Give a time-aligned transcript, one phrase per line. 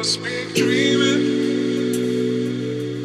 [0.00, 1.44] must be dreaming.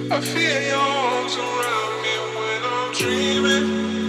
[0.10, 4.05] I feel your arms around me when I'm dreaming.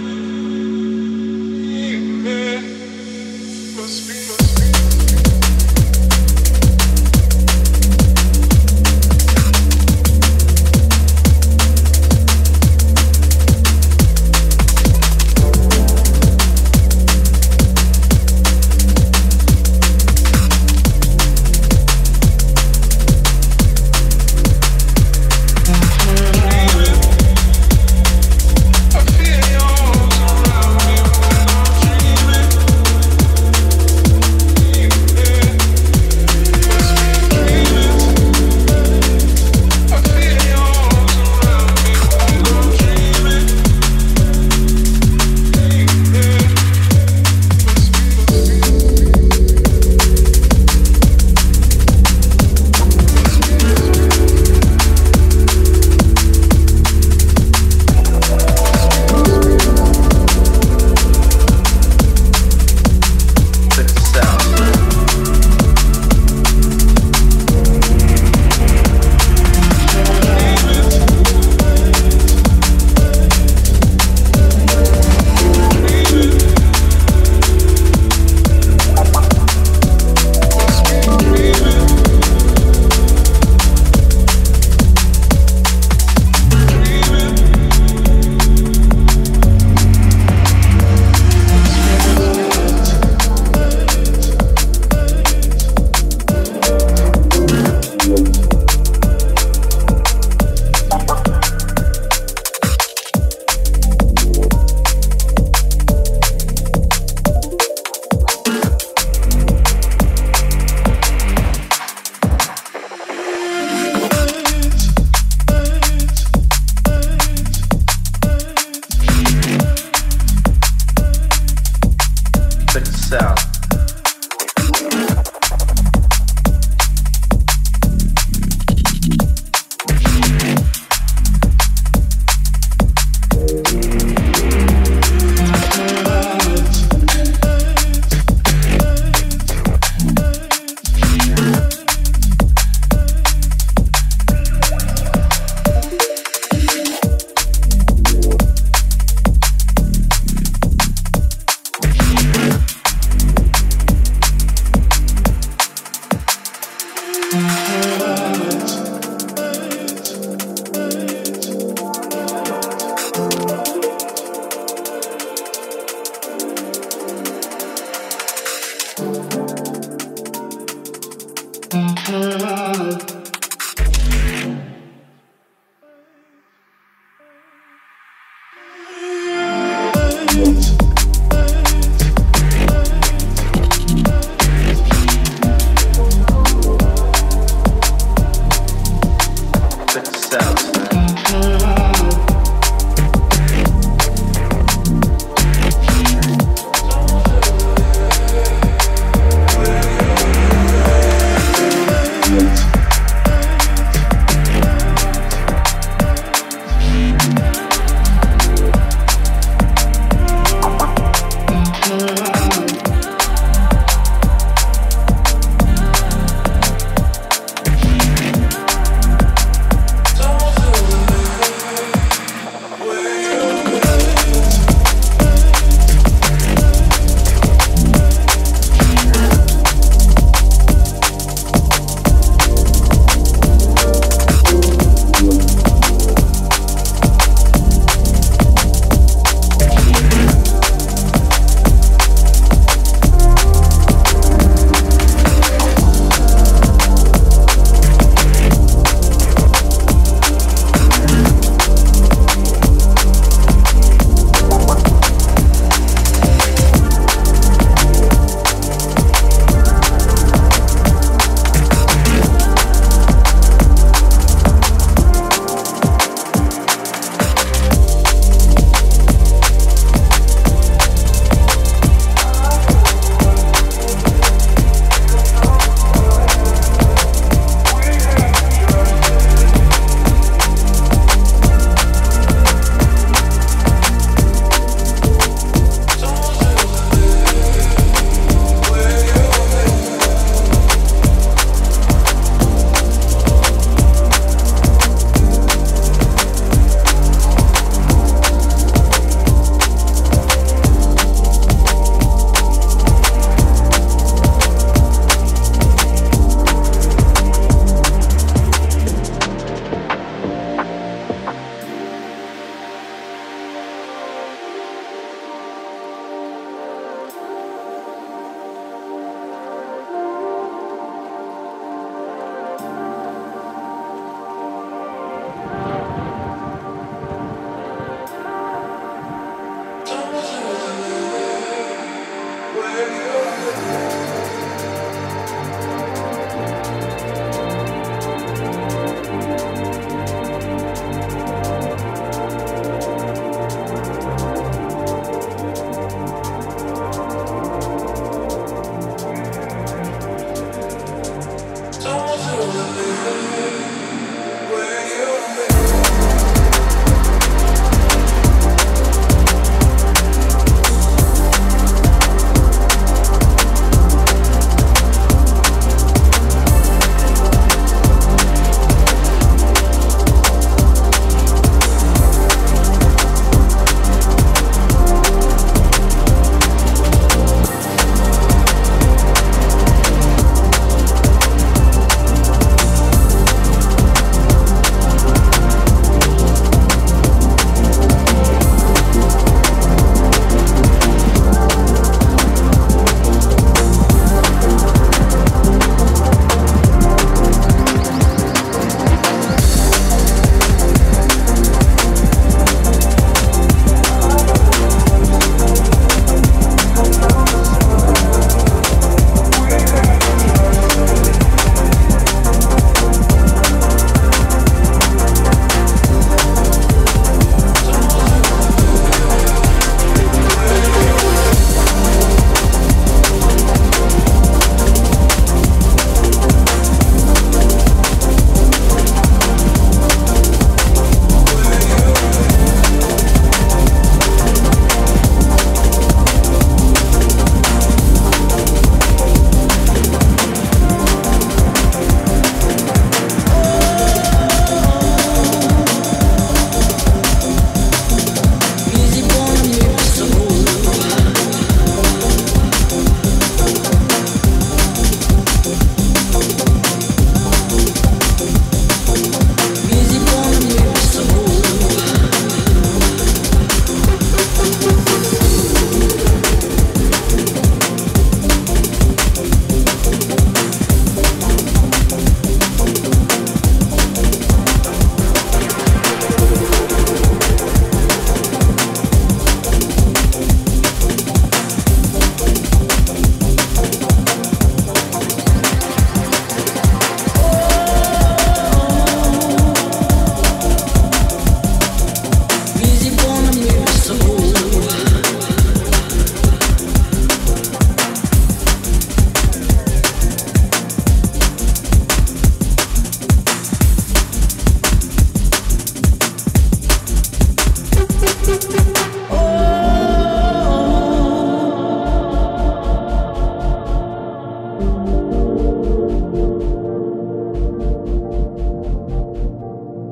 [122.97, 123.46] South.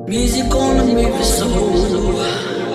[0.08, 2.65] Music on me for so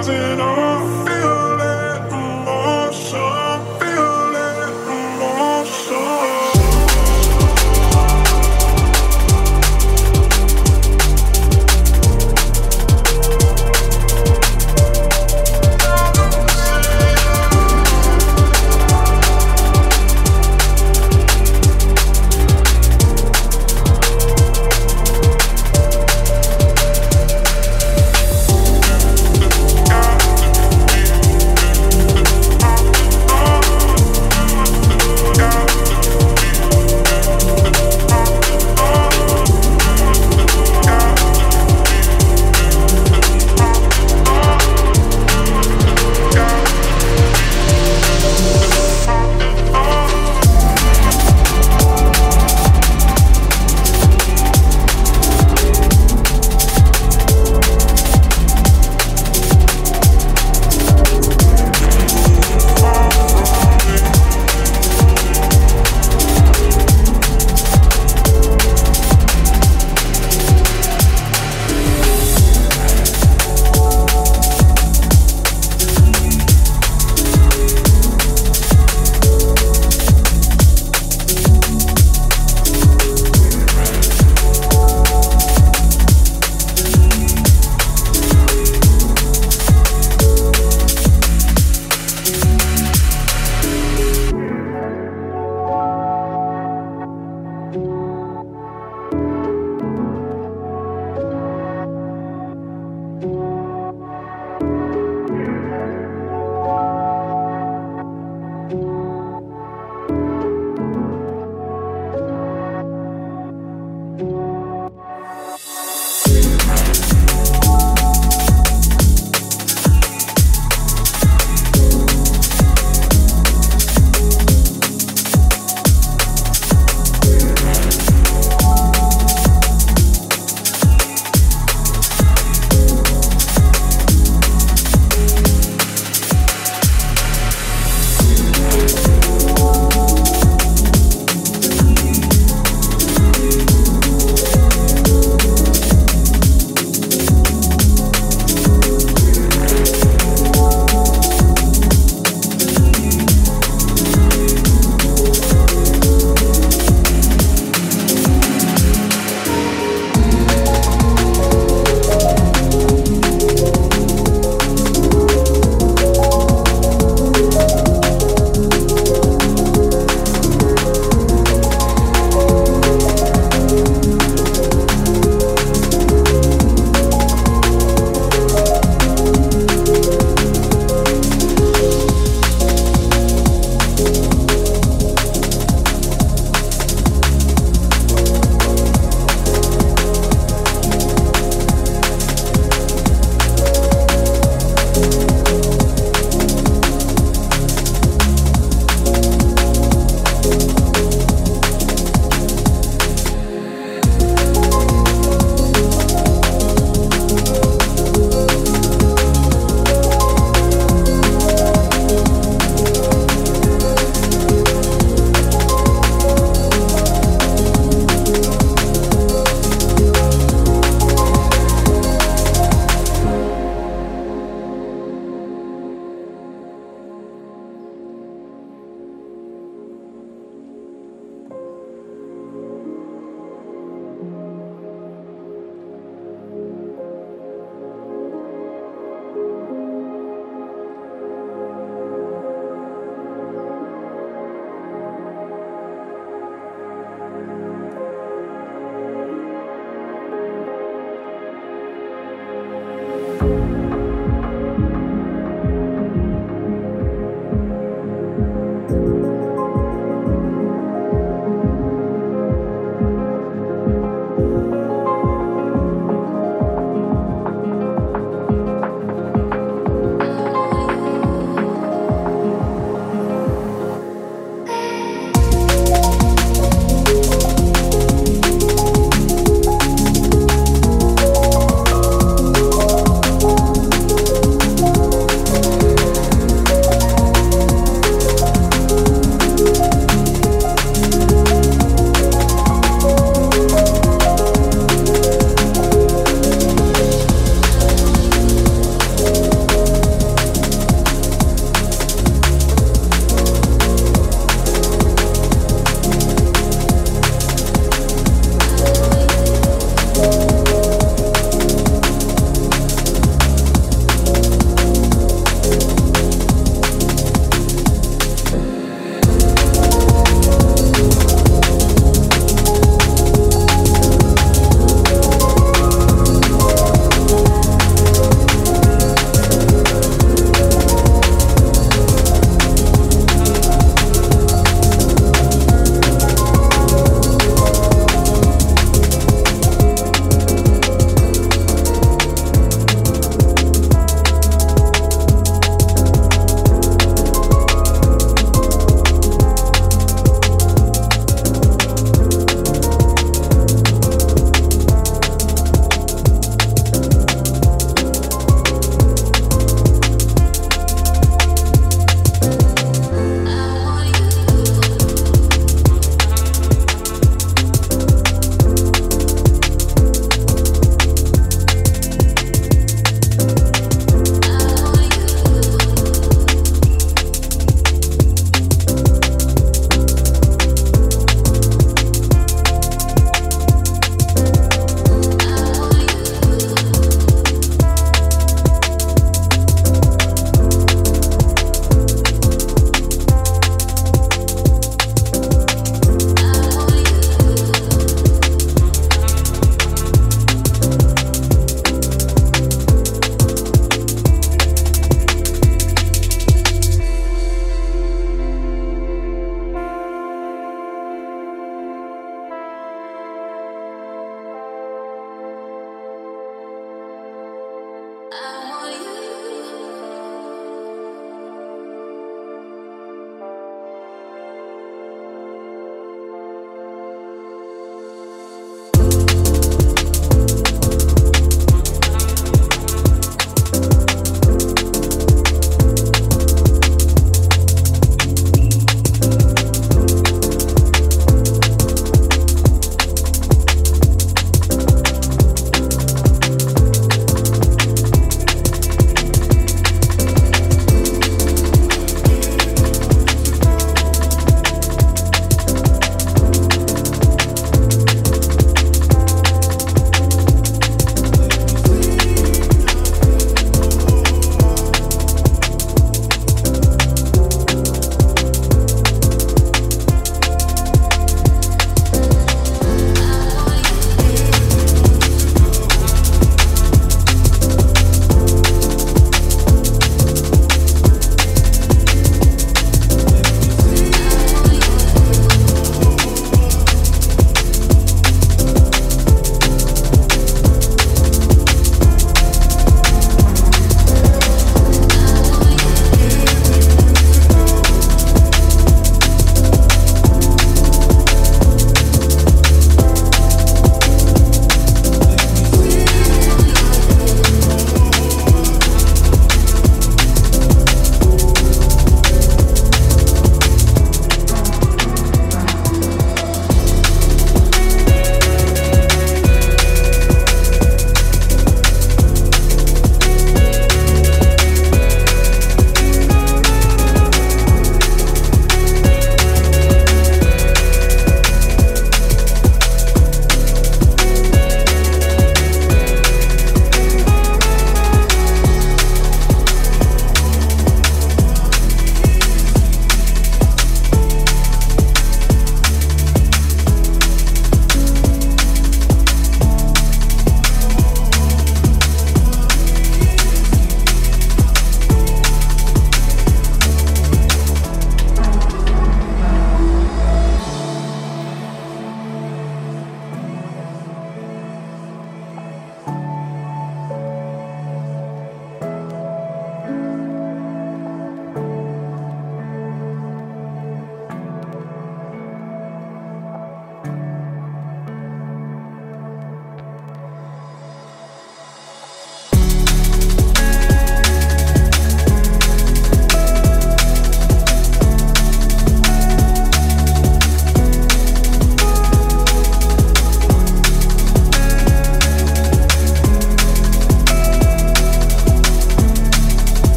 [0.00, 0.59] rising on.